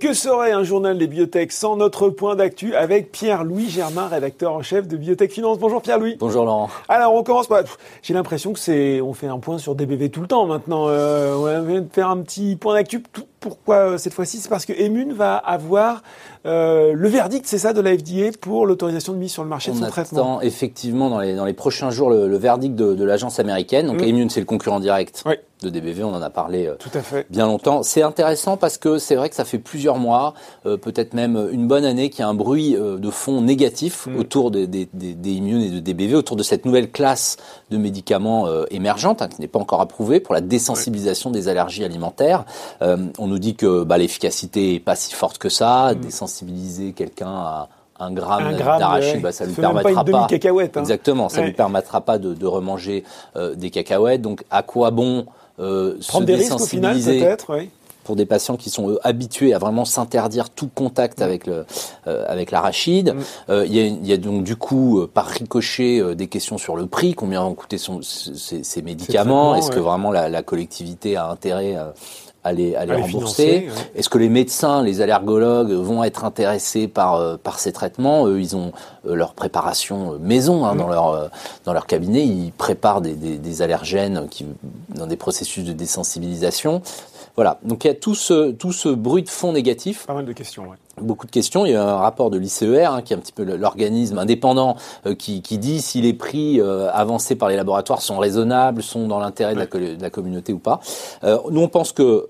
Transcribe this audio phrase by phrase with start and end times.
[0.00, 4.62] que serait un journal des biotech sans notre point d'actu avec Pierre-Louis Germain, rédacteur en
[4.62, 5.58] chef de Biotech Finance.
[5.58, 6.16] Bonjour Pierre-Louis.
[6.18, 6.70] Bonjour Laurent.
[6.88, 7.64] Alors on commence par...
[8.02, 9.02] J'ai l'impression que c'est...
[9.02, 10.86] On fait un point sur DBV tout le temps maintenant.
[10.88, 13.02] Euh, on va faire un petit point d'actu.
[13.40, 16.02] Pourquoi euh, cette fois-ci C'est parce que Emun va avoir
[16.46, 19.72] euh, le verdict, c'est ça, de la FDA pour l'autorisation de mise sur le marché
[19.72, 20.20] de son traitement.
[20.20, 23.86] On attend effectivement dans les, dans les prochains jours le, verdict de, l'agence américaine.
[23.86, 24.28] Donc mmh.
[24.30, 25.22] c'est le concurrent direct.
[25.26, 27.26] Oui de DBV, on en a parlé euh, Tout à fait.
[27.28, 27.82] bien longtemps.
[27.82, 30.32] C'est intéressant parce que c'est vrai que ça fait plusieurs mois,
[30.64, 34.18] euh, peut-être même une bonne année, qu'il y a un bruit de fond négatif mm.
[34.18, 37.36] autour des, des, et de DBV, autour de cette nouvelle classe
[37.70, 42.46] de médicaments émergente, hein, qui n'est pas encore approuvée pour la désensibilisation des allergies alimentaires.
[42.80, 46.00] on nous dit que bah, l'efficacité est pas si forte que ça, mm.
[46.00, 47.68] désensibiliser quelqu'un à
[48.00, 50.26] un gramme, d'arachide, bah, ça lui permettra pas.
[50.26, 50.80] Cacahuète, hein.
[50.80, 53.04] Exactement, ça lui permettra pas de, de remanger
[53.56, 54.22] des cacahuètes.
[54.22, 55.26] Donc, à quoi bon
[55.60, 57.70] euh, Prendre des risques au final, peut-être, oui
[58.02, 61.66] pour des patients qui sont habitués à vraiment s'interdire tout contact avec le
[62.06, 63.14] euh, avec l'arachide?
[63.14, 63.20] Mm.
[63.50, 67.14] Euh, il y, y, a, donc du coup par ricochet des questions sur le prix,
[67.14, 71.76] combien vont coûter son, ces médicaments, est-ce que vraiment la, la, collectivité a intérêt
[72.42, 77.14] à les, à les rembourser Est-ce que les médecins, les allergologues vont être intéressés par,
[77.14, 78.26] euh, par ces traitements?
[78.26, 78.72] Eux, ils ont
[79.06, 81.30] euh, leur préparation euh, maison hein, dans, leur,
[81.64, 82.24] dans leur cabinet.
[82.24, 84.46] Ils préparent des, des, des, allergènes qui,
[84.94, 86.82] dans des processus de désensibilisation.
[87.36, 87.58] Voilà.
[87.62, 90.06] Donc il y a tout ce, tout ce bruit de fond négatif.
[90.06, 90.76] Pas mal de questions, ouais.
[91.00, 91.64] Beaucoup de questions.
[91.64, 94.76] Il y a un rapport de l'ICER, hein, qui est un petit peu l'organisme indépendant,
[95.18, 99.54] qui, qui, dit si les prix avancés par les laboratoires sont raisonnables, sont dans l'intérêt
[99.54, 100.80] de, de, la communauté ou pas.
[101.22, 102.28] nous, on pense que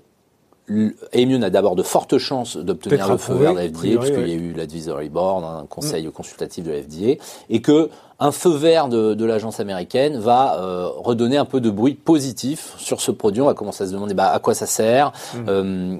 [1.13, 4.33] Aimion a d'abord de fortes chances d'obtenir le feu vert de la FDA, puisqu'il y
[4.33, 6.11] a eu l'advisory board, un conseil mm.
[6.13, 10.89] consultatif de la FDA, et que un feu vert de, de l'agence américaine va euh,
[10.89, 13.41] redonner un peu de bruit positif sur ce produit.
[13.41, 15.13] On va commencer à se demander bah, à quoi ça sert.
[15.35, 15.39] Mm.
[15.49, 15.97] Euh,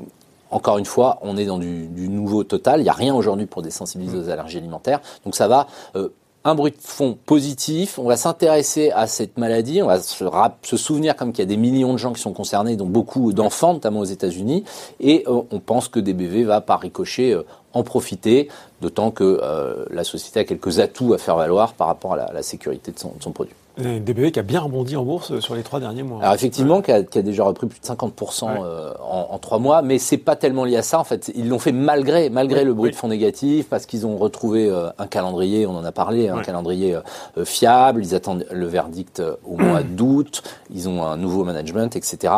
[0.51, 2.81] encore une fois, on est dans du, du nouveau total.
[2.81, 4.21] Il n'y a rien aujourd'hui pour désensibiliser mm.
[4.21, 5.01] aux allergies alimentaires.
[5.25, 5.67] Donc ça va
[5.97, 6.11] euh,
[6.45, 10.25] un bruit de fond positif, on va s'intéresser à cette maladie, on va se,
[10.63, 13.33] se souvenir comme qu'il y a des millions de gens qui sont concernés, dont beaucoup
[13.33, 14.65] d'enfants, notamment aux États-Unis,
[15.01, 17.43] et euh, on pense que DBV va par ricochet euh,
[17.75, 18.49] en profiter,
[18.81, 22.43] d'autant que euh, la société a quelques atouts à faire valoir par rapport à la,
[22.43, 23.55] sécurité de son, de son produit.
[23.81, 26.21] DBV qui a bien rebondi en bourse sur les trois derniers mois.
[26.21, 29.59] Alors effectivement, qui, a, qui, a, déjà repris plus de 50% euh, en, en, trois
[29.59, 30.99] mois, mais c'est pas tellement lié à ça.
[30.99, 34.17] En fait, ils l'ont fait malgré malgré le bruit de fond négatif, parce qu'ils ont
[34.17, 38.05] retrouvé euh, un calendrier, on en a parlé, un calendrier euh, fiable.
[38.05, 40.43] Ils attendent le verdict au mois d'août.
[40.75, 42.33] Ils ont un nouveau management, etc.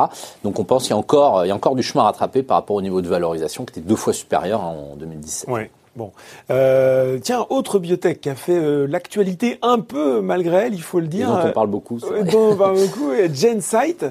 [0.44, 2.42] Donc on pense qu'il y a encore il y a encore du chemin à rattraper
[2.42, 5.48] par rapport au niveau de valorisation qui était deux fois supérieur en 2017.
[5.94, 6.12] Bon,
[6.50, 11.00] euh, tiens, autre biotech qui a fait euh, l'actualité un peu malgré elle, il faut
[11.00, 11.28] le dire.
[11.28, 11.98] Et dont on parle beaucoup.
[12.10, 14.06] Euh, dont on parle beaucoup, Gensight,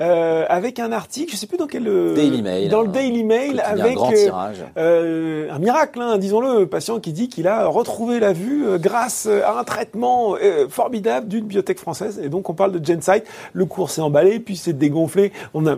[0.00, 3.24] euh, avec un article, je sais plus dans quel euh, Daily Mail, dans le Daily
[3.24, 8.64] Mail, avec un, un miracle, hein, disons-le, patient qui dit qu'il a retrouvé la vue
[8.78, 10.36] grâce à un traitement
[10.68, 12.20] formidable d'une biotech française.
[12.22, 13.24] Et donc on parle de Gensight.
[13.52, 15.32] Le cours s'est emballé, puis c'est dégonflé.
[15.54, 15.76] On a,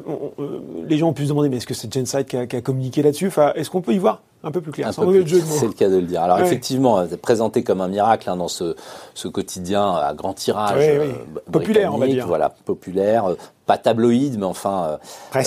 [0.87, 2.61] les gens ont pu se demander, mais est-ce que c'est Gensight qui a, qui a
[2.61, 3.29] communiqué là-dessus?
[3.29, 4.93] Enfin, est-ce qu'on peut y voir un peu plus clair?
[4.93, 6.23] C'est le cas de le dire.
[6.23, 8.77] Alors effectivement, effectivement, présenté comme un miracle hein, dans ce,
[9.15, 11.13] ce, quotidien à grand tirage, euh,
[11.51, 12.27] populaire, on va dire.
[12.27, 13.37] Voilà, populaire, euh,
[13.67, 14.99] pas tabloïd, mais enfin
[15.35, 15.43] euh,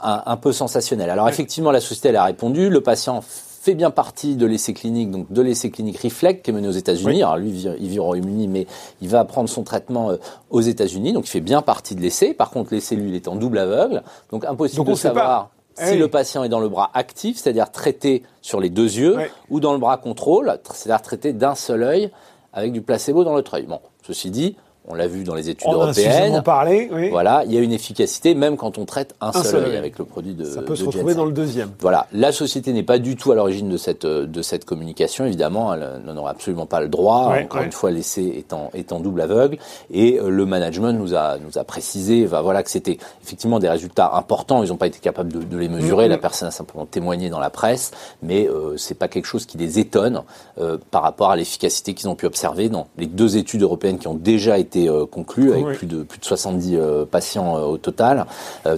[0.00, 1.10] un, un, peu sensationnel.
[1.10, 2.70] Alors effectivement, la société elle a répondu.
[2.70, 6.54] Le patient fait bien partie de l'essai clinique, donc de l'essai clinique Reflect qui est
[6.54, 7.22] mené aux États-Unis.
[7.22, 8.66] Alors lui, il vit au Royaume-Uni, mais
[9.02, 10.12] il va prendre son traitement
[10.48, 12.32] aux États-Unis, donc il fait bien partie de l'essai.
[12.32, 16.08] Par contre, l'essai, lui, il est en double aveugle, donc impossible de savoir si le
[16.08, 19.18] patient est dans le bras actif, c'est-à-dire traité sur les deux yeux,
[19.50, 22.10] ou dans le bras contrôle, c'est-à-dire traité d'un seul œil
[22.52, 23.66] avec du placebo dans l'autre œil.
[23.66, 26.34] Bon, ceci dit, on l'a vu dans les études européennes.
[26.34, 27.10] A parlé, oui.
[27.10, 30.04] Voilà, il y a une efficacité même quand on traite un, seul, œil avec le
[30.04, 30.44] produit de.
[30.44, 31.70] Ça peut se retrouver dans le deuxième.
[31.80, 35.24] Voilà, la société n'est pas du tout à l'origine de cette de cette communication.
[35.26, 37.34] Évidemment, elle n'en aurait absolument pas le droit.
[37.42, 39.58] Encore une fois, l'essai est en est en double aveugle
[39.90, 44.12] et euh, le management nous a nous a précisé, voilà que c'était effectivement des résultats
[44.14, 44.62] importants.
[44.62, 46.06] Ils n'ont pas été capables de, de les mesurer.
[46.06, 46.10] Mm-hmm.
[46.10, 47.92] La personne a simplement témoigné dans la presse,
[48.22, 50.22] mais euh, c'est pas quelque chose qui les étonne
[50.58, 54.08] euh, par rapport à l'efficacité qu'ils ont pu observer dans les deux études européennes qui
[54.08, 57.78] ont déjà été euh, conclues avec plus de plus de 70 euh, patients euh, au
[57.78, 58.26] total.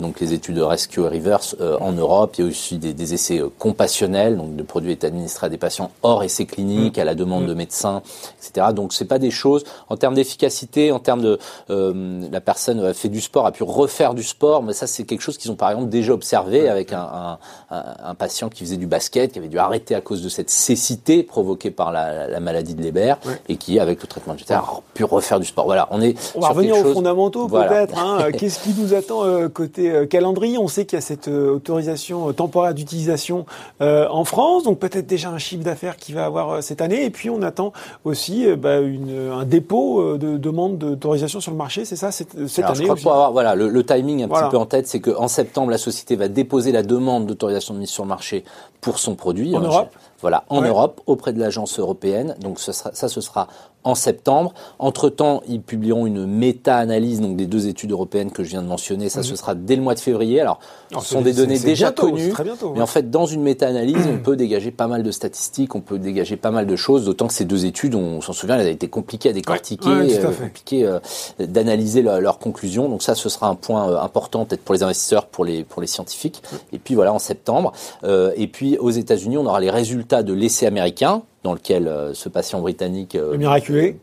[0.01, 3.15] donc les études de Rescue et Reverse en Europe, il y a aussi des, des
[3.15, 7.15] essais compassionnels, donc de produits est administrés à des patients hors essais cliniques, à la
[7.15, 8.03] demande de médecins,
[8.39, 8.69] etc.
[8.75, 13.09] Donc c'est pas des choses en termes d'efficacité, en termes de la personne a fait
[13.09, 15.71] du sport, a pu refaire du sport, mais ça c'est quelque chose qu'ils ont par
[15.71, 17.39] exemple déjà observé avec un,
[17.71, 20.51] un, un, patient qui faisait du basket, qui avait dû arrêter à cause de cette
[20.51, 23.15] cécité provoquée par la, la maladie de Leber
[23.49, 25.65] et qui avec le traitement de a pu refaire du sport.
[25.65, 26.33] Voilà, voilà, on est.
[26.35, 27.99] On va revenir aux fondamentaux peut-être.
[27.99, 28.31] Hein.
[28.33, 30.59] Qu'est-ce qui nous attend euh, côté euh, calendrier?
[30.59, 33.47] On sait qu'il y a cette euh, autorisation temporaire d'utilisation
[33.81, 37.05] en France, donc peut-être déjà un chiffre d'affaires qui va avoir cette année.
[37.05, 37.73] Et puis on attend
[38.05, 41.85] aussi bah, une, un dépôt de demande d'autorisation sur le marché.
[41.85, 42.87] C'est ça cette, cette année.
[42.87, 45.79] Je crois avoir, voilà, le, timing un petit peu en tête, c'est qu'en septembre, la
[45.79, 48.45] société va déposer la demande d'autorisation de mise sur le marché
[48.81, 49.55] pour son produit.
[49.57, 49.91] En Europe.
[50.23, 52.37] Voilà, en Europe, auprès de l'agence européenne.
[52.41, 53.49] Donc ça, ça, ce sera
[53.85, 54.55] en septembre.
[54.79, 59.09] Entre-temps, ils publieront une méta-analyse donc des deux études européennes que je viens de mentionner.
[59.09, 60.41] Ça, ce sera dès le mois de février.
[60.41, 60.61] Alors,
[60.93, 62.33] ce sont des données déjà connues,
[62.75, 65.99] mais en fait, dans une méta-analyse, on peut dégager pas mal de statistiques, on peut
[65.99, 67.05] dégager pas mal de choses.
[67.05, 70.31] D'autant que ces deux études, on s'en souvient, elles ont été compliquées à décortiquer, euh,
[70.33, 71.01] compliquées euh,
[71.39, 72.89] d'analyser leurs conclusions.
[72.89, 75.81] Donc ça, ce sera un point euh, important peut-être pour les investisseurs, pour les pour
[75.81, 76.43] les scientifiques.
[76.73, 77.73] Et puis voilà, en septembre.
[78.05, 82.29] et puis aux États-Unis, on aura les résultats de l'essai américain dans lequel euh, ce
[82.29, 83.37] patient britannique euh,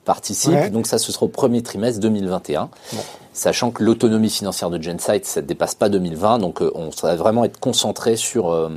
[0.06, 0.72] participe.
[0.72, 2.70] Donc ça, ce sera au premier trimestre 2021
[3.40, 7.16] sachant que l'autonomie financière de Gensight, ça ne dépasse pas 2020, donc euh, on va
[7.16, 8.70] vraiment être concentré sur, euh,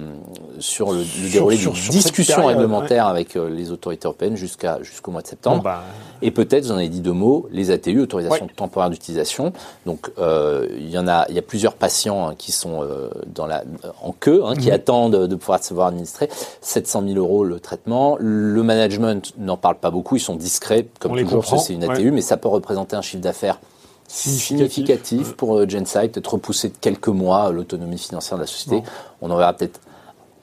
[0.58, 5.26] sur le, déroulé d'une discussion réglementaire avec euh, les autorités européennes jusqu'à jusqu'au mois de
[5.26, 5.62] septembre.
[5.62, 5.82] Bah,
[6.22, 9.52] Et peut-être, vous en avez dit deux mots, les ATU, autorisations temporaires d'utilisation.
[9.86, 12.86] Donc il y en a, il y a plusieurs patients hein, qui sont
[13.26, 13.64] dans la,
[14.02, 14.74] en queue, hein, qui mhm.
[14.74, 16.28] attendent de pouvoir se voir administrer.
[16.60, 18.16] 700 000 euros le traitement.
[18.20, 22.20] Le management n'en parle pas beaucoup, ils sont discrets, comme toujours, c'est une ATU, mais
[22.20, 23.58] ça peut représenter un chiffre d'affaires
[24.08, 28.82] significatif, pour euh, Gensight, être repoussé de quelques mois l'autonomie financière de la société.
[29.22, 29.80] On en verra peut-être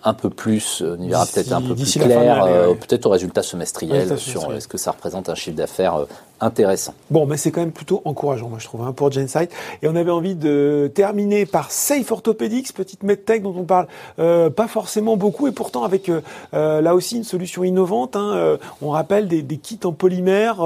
[0.04, 3.10] un peu plus, euh, on y verra peut-être un peu plus clair, euh, peut-être au
[3.10, 6.06] résultat semestriel sur est-ce que ça représente un chiffre d'affaires
[6.40, 6.94] intéressant.
[7.12, 9.52] Bon, mais c'est quand même plutôt encourageant, moi je trouve, hein, pour Gensight.
[9.82, 14.68] Et on avait envie de terminer par Safe Orthopedics, petite medtech dont on parle pas
[14.70, 16.10] forcément beaucoup, et pourtant avec
[16.54, 18.16] là aussi une solution innovante.
[18.16, 20.64] Hein, on rappelle des, des, kits en polymère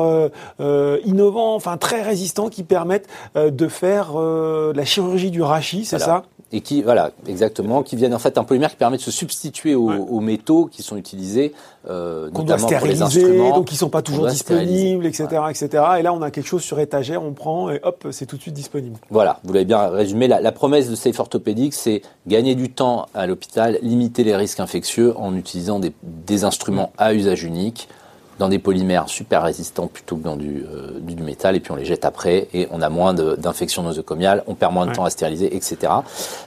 [0.59, 6.24] innovants, enfin très résistants, qui permettent de faire la chirurgie du rachis, c'est ça?
[6.54, 9.74] Et qui, voilà, exactement, qui viennent en fait un polymère qui permet de se substituer
[9.74, 11.52] aux, métaux qui sont utilisés,
[11.90, 12.46] euh, pour
[12.86, 13.56] les instruments.
[13.56, 15.84] donc ils sont pas toujours disponibles, etc., etc.
[16.00, 18.42] Et là, on a quelque chose sur étagère, on prend et hop, c'est tout de
[18.42, 18.98] suite disponible.
[19.10, 20.28] Voilà, vous l'avez bien résumé.
[20.28, 24.60] La, la promesse de Safe Orthopedics, c'est gagner du temps à l'hôpital, limiter les risques
[24.60, 27.90] infectieux en utilisant des, des instruments à usage unique
[28.39, 31.75] dans des polymères super résistants plutôt que dans du, euh, du, métal, et puis on
[31.75, 35.09] les jette après, et on a moins d'infections nosocomiales, on perd moins de temps à
[35.09, 35.94] stériliser, etc.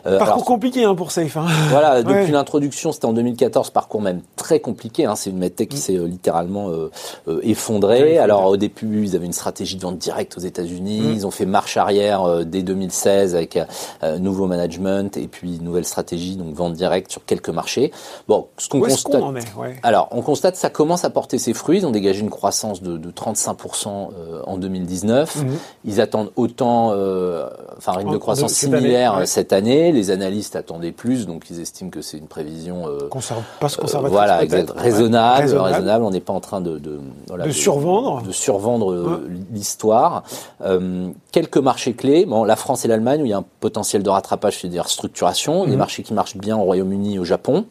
[0.07, 1.37] Euh, parcours compliqué hein, pour Safe.
[1.37, 1.47] Hein.
[1.71, 5.05] Voilà, depuis l'introduction, c'était en 2014, parcours même très compliqué.
[5.05, 5.81] Hein, c'est une medtech qui mm.
[5.81, 6.71] s'est euh, littéralement
[7.43, 8.19] effondrée.
[8.19, 11.01] Alors au début, ils avaient une stratégie de vente directe aux États-Unis.
[11.01, 11.13] Mm.
[11.13, 13.59] Ils ont fait marche arrière dès 2016 avec
[14.19, 17.93] nouveau management et puis nouvelle stratégie, donc vente directe sur quelques marchés.
[18.29, 19.23] Bon, ce qu'on constate.
[19.83, 22.99] Alors, on constate ça commence à porter ses fruits ils ont dégagé une croissance de,
[23.11, 25.37] 35% euh, en 2019.
[25.37, 25.57] Mhm.
[25.85, 29.93] Ils attendent autant, euh, enfin, un rythme de croissance similaire cette année.
[29.93, 34.39] Les analystes attendaient plus, donc ils estiment que c'est une prévision euh, pas conservatrice, voilà,
[34.77, 36.99] raisonnable, raisonnable, On n'est pas en train de de,
[37.45, 39.21] de, survendre, de survendre
[39.53, 40.25] l'histoire.
[41.33, 42.27] quelques marchés clés.
[42.27, 45.65] Bon, la France et l'Allemagne où il y a un potentiel de rattrapage, c'est-à-dire structuration.
[45.65, 45.79] Des mhm.
[45.79, 47.67] marchés qui marchent bien au Royaume-Uni, au Japon.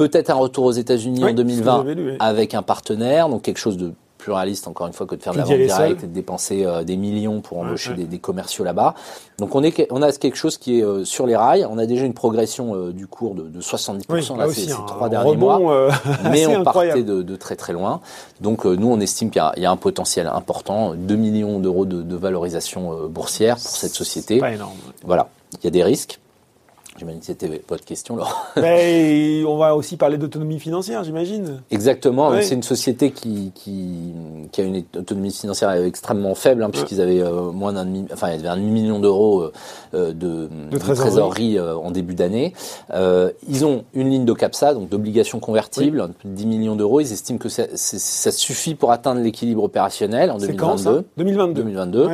[0.00, 4.32] Peut-être un retour aux États-Unis en 2020 avec un partenaire, donc quelque chose de plus
[4.32, 6.84] réaliste encore une fois que de faire de la vente directe et de dépenser euh,
[6.84, 8.94] des millions pour embaucher Des, commerciaux là-bas.
[9.38, 11.66] Donc on est on a quelque chose qui est euh, sur les rails.
[11.68, 15.36] On a déjà une progression euh, du cours de, de 70% là, ces, trois derniers
[15.36, 15.90] mois,
[16.30, 18.00] mais on partait de, de, très très loin.
[18.40, 22.02] Donc nous on estime qu'il y, y, a un potentiel important, 2 millions d'euros de,
[22.02, 24.38] de, valorisation boursière pour cette société.
[24.38, 24.76] Pas énorme.
[25.04, 25.28] Voilà,
[25.58, 26.20] il y a des risques.
[27.00, 28.30] J'imagine que c'était votre question, Laurent.
[28.56, 31.62] Mais on va aussi parler d'autonomie financière, j'imagine.
[31.70, 32.30] Exactement.
[32.42, 34.12] C'est une société qui, qui,
[34.52, 38.28] qui, a une autonomie financière extrêmement faible, hein, puisqu'ils avaient euh, moins d'un demi, enfin,
[38.28, 39.52] il y avait un demi million d'euros euh,
[39.94, 42.52] euh, de, de, trésorerie, en début d'année.
[42.92, 47.00] ils ont une ligne de CAPSA, donc d'obligations convertibles, de 10 millions d'euros.
[47.00, 50.84] Ils estiment que ça, ça suffit pour atteindre l'équilibre opérationnel en 2022.
[50.84, 51.62] Quand, 2022.
[51.62, 52.08] 2022.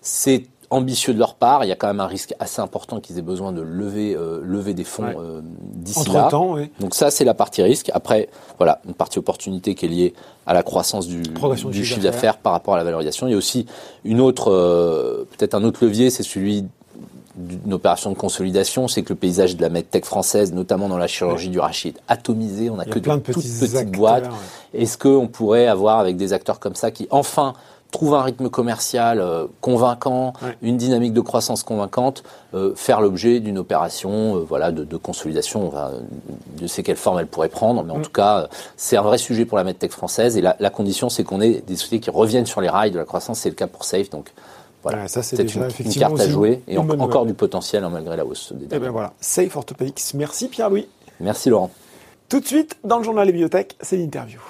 [0.00, 1.64] C'est ambitieux de leur part.
[1.64, 4.40] Il y a quand même un risque assez important qu'ils aient besoin de lever, euh,
[4.42, 6.28] lever des fonds euh, d'ici là.
[6.32, 6.70] oui.
[6.80, 7.90] Donc ça, c'est la partie risque.
[7.94, 10.14] Après, voilà, une partie opportunité qui est liée
[10.46, 13.26] à la croissance du, du chiffre d'affaires par rapport à la valorisation.
[13.26, 13.66] Il y a aussi
[14.04, 16.64] une autre, euh, peut-être un autre levier, c'est celui
[17.36, 21.06] d'une opération de consolidation, c'est que le paysage de la medtech française, notamment dans la
[21.06, 22.70] chirurgie du rachis, est atomisé.
[22.70, 24.30] On a, que de, toutes petites boîtes.
[24.72, 27.52] Est-ce qu'on pourrait avoir avec des acteurs comme ça qui enfin
[27.96, 32.24] trouve un rythme commercial euh, convaincant, une dynamique de croissance convaincante,
[32.54, 35.66] euh, faire l'objet d'une opération voilà, de, consolidation.
[35.66, 35.92] Enfin,
[36.60, 38.02] je sais quelle forme elle pourrait prendre, mais en mm.
[38.02, 40.36] tout cas, c'est un vrai sujet pour la medtech française.
[40.36, 42.98] Et la, la condition, c'est qu'on ait des sociétés qui reviennent sur les rails de
[42.98, 43.40] la croissance.
[43.40, 44.10] C'est le cas pour Safe.
[44.10, 44.30] Donc,
[44.82, 48.24] voilà, ça c'est une, une, carte à jouer et encore du potentiel hein, malgré la
[48.24, 50.14] hausse des Et eh ben voilà, Safe Orthopedics.
[50.14, 50.86] Merci Pierre-Louis.
[51.18, 51.70] Merci Laurent.
[52.28, 54.40] Tout de suite, dans le journal des biotech, c'est l'interview.